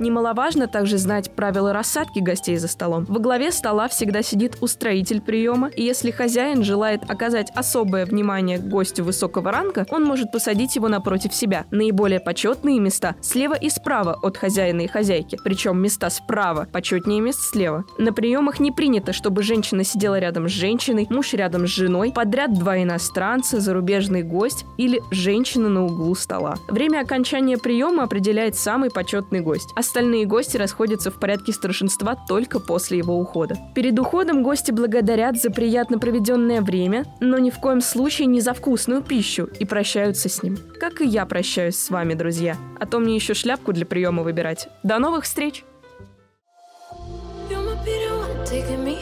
Немаловажно 0.02 0.68
также 0.68 0.98
знать 0.98 1.30
правила 1.36 1.74
рассадки 1.74 2.18
гостей 2.18 2.58
за 2.58 2.68
столом. 2.68 3.06
Во 3.08 3.20
главе 3.20 3.52
стола 3.52 3.88
всегда 3.88 4.24
сидит 4.24 4.58
устроитель 4.60 5.22
приема, 5.22 5.68
и 5.68 5.84
если 5.84 6.10
хозяин 6.10 6.64
желает 6.64 7.08
оказать 7.08 7.52
особое 7.54 8.08
внимание 8.08 8.58
гостю 8.58 9.04
высокого 9.04 9.52
ранга, 9.52 9.86
он 9.92 10.04
может 10.04 10.32
посадить 10.32 10.76
его 10.76 10.88
напротив 10.88 11.36
себя. 11.36 11.66
Наиболее 11.70 12.20
почетные 12.20 12.80
места 12.80 13.16
слева 13.22 13.54
и 13.54 13.70
справа 13.70 14.18
от 14.24 14.38
хозяина 14.38 14.82
и 14.82 14.88
хозяйки, 14.88 15.38
причем 15.44 15.80
места 15.80 16.10
справа 16.10 16.68
почетнее 16.72 17.22
мест 17.22 17.40
слева. 17.40 17.86
На 18.00 18.12
приемах 18.12 18.60
не 18.60 18.72
принято, 18.72 19.14
чтобы 19.14 19.44
женщина 19.44 19.84
сидела 19.84 20.18
рядом 20.18 20.50
с 20.50 20.52
женщиной, 20.52 21.06
муж 21.12 21.34
рядом 21.34 21.68
с 21.68 21.70
женой, 21.70 22.12
подряд 22.12 22.58
два 22.58 22.82
иностранца, 22.82 23.60
зарубежный 23.60 24.24
гость 24.24 24.66
или 24.80 25.00
женщина 25.12 25.70
на 25.70 25.86
углу 25.86 26.16
стола. 26.16 26.56
Время 26.70 27.02
окончания 27.02 27.60
приема 27.60 28.02
определяет 28.02 28.56
самый 28.56 28.90
почетный 28.90 29.42
гость. 29.42 29.70
Остальные 29.92 30.26
гости 30.26 30.56
расходятся 30.56 31.12
в 31.12 31.20
порядке 31.20 31.52
старшинства 31.52 32.16
только 32.16 32.62
после 32.62 33.00
его 33.00 33.20
ухода. 33.20 33.58
Перед 33.76 34.00
уходом 34.00 34.42
гости 34.42 34.72
благодарят 34.72 35.36
за 35.36 35.50
приятно 35.50 36.00
проведенное 36.00 36.62
время, 36.62 37.04
но 37.20 37.38
ни 37.40 37.50
в 37.50 37.60
коем 37.60 37.82
случае 37.82 38.28
не 38.28 38.40
за 38.40 38.54
вкусную 38.54 39.02
пищу 39.02 39.50
и 39.60 39.66
прощаются 39.66 40.30
с 40.30 40.44
ним. 40.44 40.58
Как 40.80 41.02
и 41.02 41.06
я 41.06 41.26
прощаюсь 41.26 41.76
с 41.76 41.90
вами, 41.90 42.14
друзья. 42.14 42.56
А 42.80 42.86
то 42.86 43.00
мне 43.00 43.16
еще 43.16 43.34
шляпку 43.34 43.74
для 43.74 43.86
приема 43.86 44.24
выбирать. 44.24 44.70
До 44.82 44.98
новых 44.98 45.26
встреч! 45.26 45.66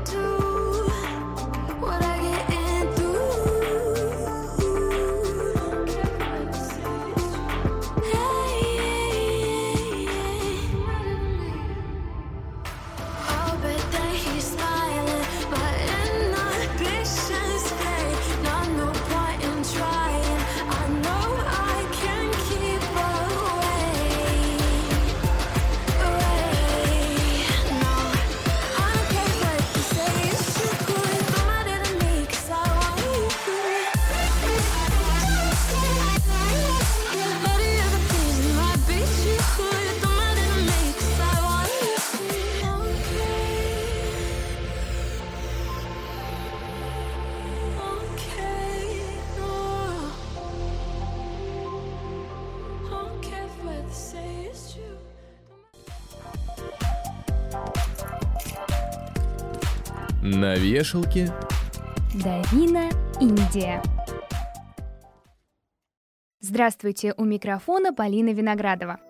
to 0.04 0.31
На 60.24 60.54
вешалке 60.54 61.32
Давина, 62.14 62.90
Индия. 63.20 63.82
Здравствуйте, 66.38 67.12
у 67.16 67.24
микрофона 67.24 67.92
Полина 67.92 68.28
Виноградова. 68.28 69.00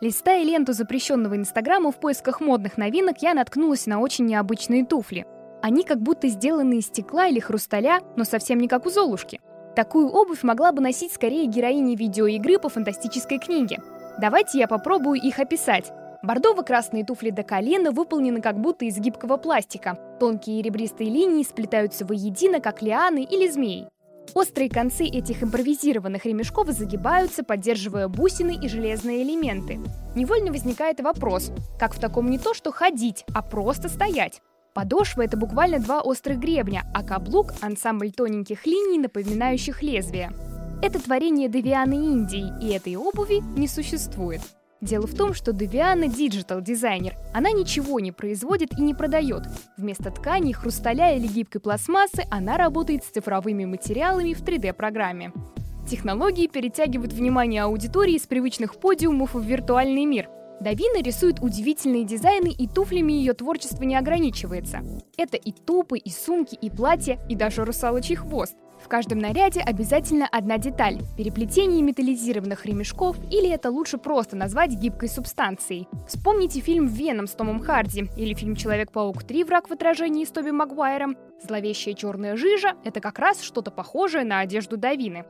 Листая 0.00 0.42
ленту 0.42 0.72
запрещенного 0.72 1.36
Инстаграма 1.36 1.92
в 1.92 2.00
поисках 2.00 2.40
модных 2.40 2.76
новинок, 2.76 3.18
я 3.20 3.34
наткнулась 3.34 3.86
на 3.86 4.00
очень 4.00 4.26
необычные 4.26 4.84
туфли. 4.84 5.28
Они 5.62 5.84
как 5.84 6.02
будто 6.02 6.26
сделаны 6.26 6.78
из 6.78 6.86
стекла 6.86 7.28
или 7.28 7.38
хрусталя, 7.38 8.00
но 8.16 8.24
совсем 8.24 8.58
не 8.58 8.66
как 8.66 8.84
у 8.84 8.90
Золушки. 8.90 9.40
Такую 9.76 10.08
обувь 10.08 10.42
могла 10.42 10.72
бы 10.72 10.80
носить 10.82 11.12
скорее 11.12 11.46
героиня 11.46 11.96
видеоигры 11.96 12.58
по 12.58 12.68
фантастической 12.68 13.38
книге. 13.38 13.80
Давайте 14.18 14.58
я 14.58 14.66
попробую 14.66 15.20
их 15.22 15.38
описать. 15.38 15.92
Бордово-красные 16.22 17.04
туфли 17.04 17.30
до 17.30 17.42
колена 17.42 17.90
выполнены 17.90 18.40
как 18.40 18.60
будто 18.60 18.84
из 18.84 18.96
гибкого 18.96 19.38
пластика. 19.38 19.98
Тонкие 20.20 20.62
ребристые 20.62 21.10
линии 21.10 21.42
сплетаются 21.42 22.06
воедино, 22.06 22.60
как 22.60 22.80
лианы 22.80 23.24
или 23.24 23.50
змеи. 23.50 23.88
Острые 24.34 24.70
концы 24.70 25.04
этих 25.04 25.42
импровизированных 25.42 26.24
ремешков 26.24 26.68
загибаются, 26.68 27.42
поддерживая 27.42 28.06
бусины 28.06 28.56
и 28.56 28.68
железные 28.68 29.24
элементы. 29.24 29.80
Невольно 30.14 30.52
возникает 30.52 31.00
вопрос, 31.00 31.50
как 31.78 31.92
в 31.92 31.98
таком 31.98 32.30
не 32.30 32.38
то 32.38 32.54
что 32.54 32.70
ходить, 32.70 33.24
а 33.34 33.42
просто 33.42 33.88
стоять? 33.88 34.40
Подошва— 34.74 35.22
это 35.24 35.36
буквально 35.36 35.80
два 35.80 36.00
острых 36.00 36.38
гребня, 36.38 36.84
а 36.94 37.02
каблук— 37.02 37.52
ансамбль 37.60 38.12
тоненьких 38.12 38.64
линий, 38.64 39.00
напоминающих 39.00 39.82
лезвия. 39.82 40.32
Это 40.82 40.98
творение 40.98 41.48
Девианы 41.48 41.94
Индии, 41.94 42.52
и 42.62 42.72
этой 42.72 42.96
обуви 42.96 43.42
не 43.56 43.68
существует. 43.68 44.40
Дело 44.82 45.06
в 45.06 45.14
том, 45.14 45.32
что 45.32 45.52
Девиана 45.52 46.08
digital 46.08 46.60
дизайнер. 46.60 47.14
Она 47.32 47.52
ничего 47.52 48.00
не 48.00 48.10
производит 48.10 48.76
и 48.76 48.82
не 48.82 48.94
продает. 48.94 49.44
Вместо 49.76 50.10
ткани, 50.10 50.52
хрусталя 50.52 51.16
или 51.16 51.28
гибкой 51.28 51.60
пластмассы 51.60 52.24
она 52.32 52.56
работает 52.56 53.04
с 53.04 53.10
цифровыми 53.10 53.64
материалами 53.64 54.34
в 54.34 54.42
3D-программе. 54.42 55.32
Технологии 55.88 56.48
перетягивают 56.48 57.12
внимание 57.12 57.62
аудитории 57.62 58.18
с 58.18 58.26
привычных 58.26 58.74
подиумов 58.74 59.34
в 59.34 59.40
виртуальный 59.40 60.04
мир. 60.04 60.28
Давина 60.62 61.02
рисует 61.02 61.40
удивительные 61.42 62.04
дизайны, 62.04 62.54
и 62.56 62.68
туфлями 62.68 63.12
ее 63.12 63.34
творчество 63.34 63.82
не 63.82 63.96
ограничивается. 63.96 64.80
Это 65.16 65.36
и 65.36 65.50
топы, 65.50 65.98
и 65.98 66.08
сумки, 66.08 66.54
и 66.54 66.70
платья, 66.70 67.18
и 67.28 67.34
даже 67.34 67.64
русалочий 67.64 68.14
хвост. 68.14 68.56
В 68.80 68.88
каждом 68.88 69.18
наряде 69.18 69.60
обязательно 69.60 70.26
одна 70.30 70.58
деталь– 70.58 70.98
переплетение 71.16 71.82
металлизированных 71.82 72.64
ремешков, 72.64 73.16
или 73.30 73.48
это 73.48 73.70
лучше 73.70 73.98
просто 73.98 74.36
назвать 74.36 74.72
гибкой 74.72 75.08
субстанцией. 75.08 75.88
Вспомните 76.06 76.60
фильм 76.60 76.86
«Веном» 76.86 77.26
с 77.26 77.32
Томом 77.32 77.60
Харди 77.60 78.08
или 78.16 78.34
фильм 78.34 78.54
«Человек-паук 78.54 79.24
3. 79.24 79.44
Враг 79.44 79.68
в 79.68 79.72
отражении» 79.72 80.24
с 80.24 80.30
Тоби 80.30 80.50
Магуайром. 80.50 81.16
Зловещая 81.42 81.94
черная 81.94 82.36
жижа– 82.36 82.74
это 82.84 83.00
как 83.00 83.18
раз 83.18 83.40
что-то 83.40 83.72
похожее 83.72 84.24
на 84.24 84.40
одежду 84.40 84.76
Давины. 84.76 85.24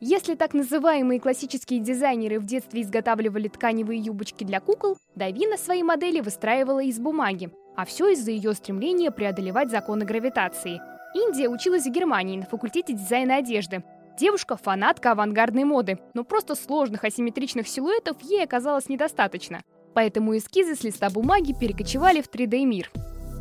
Если 0.00 0.34
так 0.34 0.52
называемые 0.54 1.20
классические 1.20 1.80
дизайнеры 1.80 2.38
в 2.38 2.44
детстве 2.44 2.82
изготавливали 2.82 3.48
тканевые 3.48 3.98
юбочки 3.98 4.44
для 4.44 4.60
кукол, 4.60 4.98
Давина 5.14 5.56
свои 5.56 5.82
модели 5.82 6.20
выстраивала 6.20 6.82
из 6.82 6.98
бумаги, 6.98 7.50
а 7.76 7.84
все 7.84 8.08
из-за 8.12 8.30
ее 8.30 8.52
стремления 8.52 9.10
преодолевать 9.10 9.70
законы 9.70 10.04
гравитации– 10.04 10.80
Индия 11.16 11.48
училась 11.48 11.84
в 11.84 11.90
Германии 11.90 12.36
на 12.36 12.44
факультете 12.44 12.92
дизайна 12.92 13.36
одежды. 13.36 13.82
Девушка– 14.18 14.56
фанатка 14.62 15.12
авангардной 15.12 15.64
моды, 15.64 15.98
но 16.12 16.24
просто 16.24 16.54
сложных 16.54 17.04
асимметричных 17.04 17.66
силуэтов 17.66 18.20
ей 18.22 18.44
оказалось 18.44 18.90
недостаточно. 18.90 19.62
Поэтому 19.94 20.36
эскизы 20.36 20.74
с 20.74 20.84
листа 20.84 21.08
бумаги 21.08 21.54
перекочевали 21.58 22.20
в 22.20 22.28
3D-мир. 22.28 22.90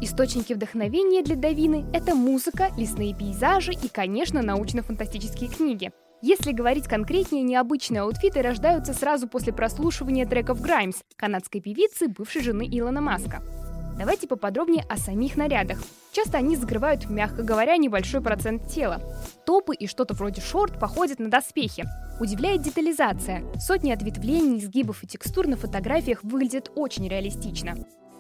Источники 0.02 0.54
вдохновения 0.54 1.22
для 1.22 1.36
Давины– 1.36 1.86
это 1.94 2.16
музыка, 2.16 2.70
лесные 2.78 3.14
пейзажи 3.14 3.74
и, 3.74 3.90
конечно, 3.90 4.42
научно-фантастические 4.42 5.50
книги. 5.50 5.92
Если 6.22 6.54
говорить 6.54 6.88
конкретнее, 6.88 7.44
необычные 7.44 8.02
аутфиты 8.02 8.42
рождаются 8.42 8.94
сразу 8.94 9.28
после 9.28 9.54
прослушивания 9.54 10.26
треков 10.26 10.62
Граймс, 10.62 10.98
канадской 11.18 11.62
певицы, 11.62 12.08
бывшей 12.08 12.42
жены 12.42 12.68
Илона 12.72 13.02
Маска. 13.02 13.44
Давайте 13.98 14.28
поподробнее 14.28 14.84
о 14.90 14.98
самих 14.98 15.38
нарядах. 15.38 15.80
Часто 16.12 16.38
они 16.38 16.56
закрывают, 16.56 17.10
мягко 17.10 17.44
говоря, 17.44 17.78
небольшой 17.78 18.22
процент 18.22 18.68
тела. 18.68 19.02
Топы 19.46 19.76
и 19.76 19.88
что-то 19.88 20.14
вроде 20.14 20.42
шорт 20.42 20.80
походят 20.80 21.20
на 21.20 21.30
доспехи. 21.30 21.86
Удивляет 22.20 22.62
детализация. 22.62 23.44
Сотни 23.60 23.92
ответвлений, 23.92 24.60
изгибов 24.60 25.04
и 25.04 25.08
текстур 25.08 25.48
на 25.48 25.58
фотографиях 25.58 26.24
выглядят 26.24 26.72
очень 26.76 27.08
реалистично. 27.08 27.76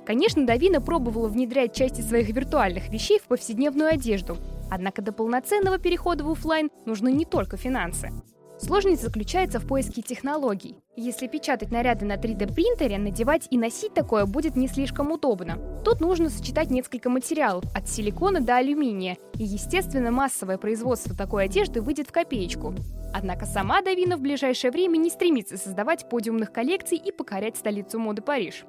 Конечно, 0.05 0.45
Давина 0.45 0.81
пробовала 0.81 1.27
внедрять 1.27 1.73
части 1.73 2.01
своих 2.01 2.29
виртуальных 2.29 2.89
вещей 2.89 3.19
в 3.19 3.23
повседневную 3.23 3.89
одежду. 3.89 4.37
Однако 4.69 5.01
до 5.01 5.11
полноценного 5.11 5.79
перехода 5.79 6.23
в 6.23 6.31
офлайн 6.31 6.69
нужны 6.85 7.11
не 7.11 7.25
только 7.25 7.57
финансы. 7.57 8.11
Сложность 8.57 9.01
заключается 9.01 9.59
в 9.59 9.67
поиске 9.67 10.01
технологий. 10.01 10.77
Если 10.95 11.27
печатать 11.27 11.71
наряды 11.71 12.05
на 12.05 12.15
3D-принтере, 12.15 12.97
надевать 12.97 13.47
и 13.51 13.57
носить 13.57 13.93
такое 13.93 14.25
будет 14.25 14.55
не 14.55 14.69
слишком 14.69 15.11
удобно. 15.11 15.57
Тут 15.83 15.99
нужно 15.99 16.29
сочетать 16.29 16.71
несколько 16.71 17.09
материалов, 17.09 17.65
от 17.75 17.89
силикона 17.89 18.39
до 18.39 18.55
алюминия, 18.55 19.17
и, 19.37 19.43
естественно, 19.43 20.09
массовое 20.09 20.57
производство 20.57 21.15
такой 21.15 21.45
одежды 21.45 21.81
выйдет 21.81 22.07
в 22.07 22.13
копеечку. 22.13 22.73
Однако 23.13 23.45
сама 23.45 23.81
Давина 23.81 24.15
в 24.15 24.21
ближайшее 24.21 24.71
время 24.71 24.97
не 24.97 25.09
стремится 25.09 25.57
создавать 25.57 26.07
подиумных 26.09 26.53
коллекций 26.53 26.97
и 26.97 27.11
покорять 27.11 27.57
столицу 27.57 27.99
моды 27.99 28.21
Париж. 28.21 28.65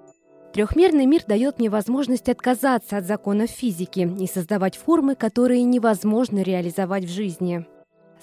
Трехмерный 0.57 1.05
мир 1.05 1.23
дает 1.29 1.59
мне 1.59 1.69
возможность 1.69 2.31
отказаться 2.31 2.97
от 2.97 3.05
законов 3.05 3.51
физики 3.51 4.11
и 4.19 4.27
создавать 4.27 4.75
формы, 4.75 5.15
которые 5.15 5.65
невозможно 5.65 6.41
реализовать 6.41 7.05
в 7.05 7.11
жизни. 7.11 7.67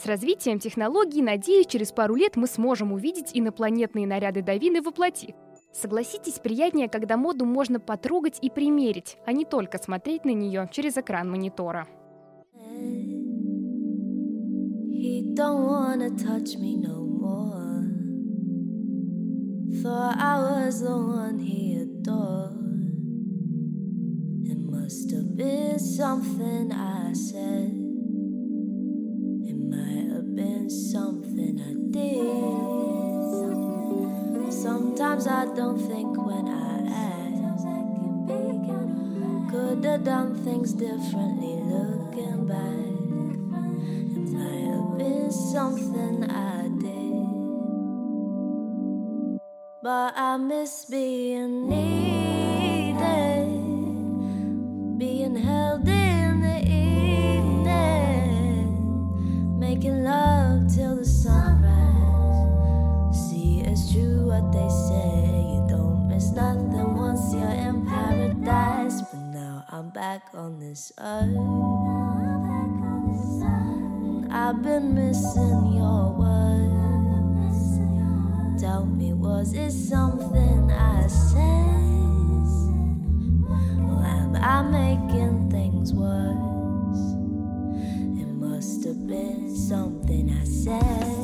С 0.01 0.07
развитием 0.07 0.57
технологий, 0.57 1.21
надеюсь, 1.21 1.67
через 1.67 1.91
пару 1.91 2.15
лет 2.15 2.35
мы 2.35 2.47
сможем 2.47 2.91
увидеть 2.91 3.29
инопланетные 3.35 4.07
наряды 4.07 4.41
Давины 4.41 4.81
воплоти. 4.81 5.35
Согласитесь, 5.71 6.39
приятнее, 6.39 6.89
когда 6.89 7.17
моду 7.17 7.45
можно 7.45 7.79
потрогать 7.79 8.39
и 8.41 8.49
примерить, 8.49 9.19
а 9.27 9.31
не 9.31 9.45
только 9.45 9.77
смотреть 9.77 10.25
на 10.25 10.33
нее 10.33 10.67
через 10.71 10.97
экран 10.97 11.29
монитора. 11.29 11.87
He 14.91 15.21
don't 15.35 15.67
wanna 15.67 16.09
touch 16.09 16.57
me 16.57 16.77
no 16.81 17.05
more. 17.05 17.62
Thought 19.81 20.17
I 20.19 20.37
was 20.37 20.81
the 20.81 20.95
one 20.95 21.39
he 21.39 21.73
adored. 21.81 22.53
It 24.45 24.57
must 24.59 25.09
have 25.11 25.35
been 25.35 25.79
something 25.79 26.71
I 26.71 27.11
said. 27.13 27.71
It 29.49 29.57
might 29.57 30.13
have 30.13 30.35
been 30.35 30.69
something 30.69 31.59
I 31.59 31.73
did. 31.91 32.53
Sometimes 34.53 35.25
I 35.27 35.45
don't 35.55 35.79
think 35.79 36.17
when 36.23 36.47
I 36.47 36.85
act. 37.09 37.61
Could 39.51 39.83
have 39.85 40.03
done 40.03 40.35
things 40.43 40.73
differently 40.73 41.55
looking 41.63 42.42
But 49.83 50.15
I 50.15 50.37
miss 50.37 50.85
being 50.85 51.67
needed, 51.67 52.97
being 54.97 55.35
held 55.35 55.85
in 55.89 56.39
the 56.39 56.59
evening, 56.61 57.99
making 59.59 60.05
love 60.05 60.73
till 60.73 60.95
the 60.95 61.05
sunrise. 61.05 61.69
See, 63.29 63.59
it's 63.59 63.91
true 63.91 64.27
what 64.27 64.53
they 64.53 64.69
say. 64.69 65.51
You 65.51 65.65
don't 65.67 66.07
miss 66.07 66.31
nothing 66.31 66.95
once 66.95 67.33
you're 67.33 67.43
in 67.43 67.85
paradise. 67.85 69.01
But 69.01 69.19
now 69.33 69.65
I'm 69.67 69.89
back 69.89 70.29
on 70.33 70.61
this 70.61 70.93
earth. 70.97 71.35
I've 74.31 74.63
been 74.63 74.95
missing 74.95 75.73
your 75.73 76.13
words. 76.17 76.72
Tell 78.63 78.85
me, 78.85 79.11
was 79.11 79.53
it 79.53 79.71
something 79.71 80.71
I 80.71 81.05
said? 81.07 81.35
Or 83.89 84.05
am 84.05 84.37
I 84.37 84.61
making 84.61 85.49
things 85.51 85.91
worse? 85.93 87.03
It 88.21 88.27
must 88.33 88.85
have 88.85 89.05
been 89.05 89.53
something 89.53 90.29
I 90.31 90.45
said. 90.45 91.22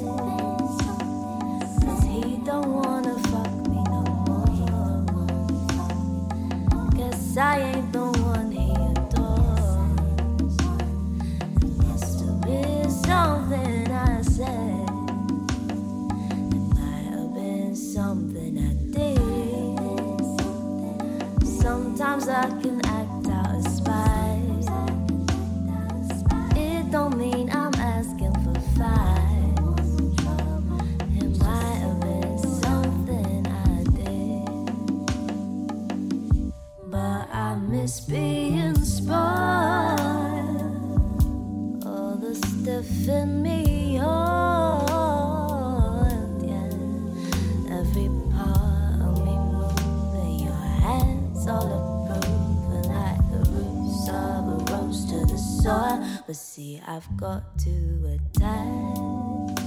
I've 56.85 57.17
got 57.17 57.57
to 57.59 58.19
attach. 58.37 59.57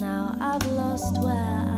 Now 0.00 0.34
I've 0.40 0.66
lost 0.72 1.18
where 1.22 1.34
I 1.34 1.77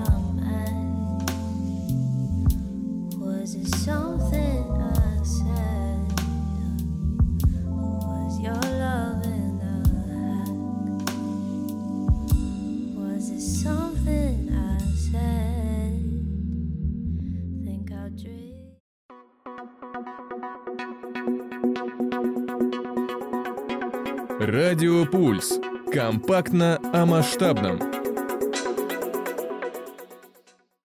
Пульс. 25.10 25.58
Компактно 25.92 26.78
о 26.92 27.04
масштабном. 27.04 27.99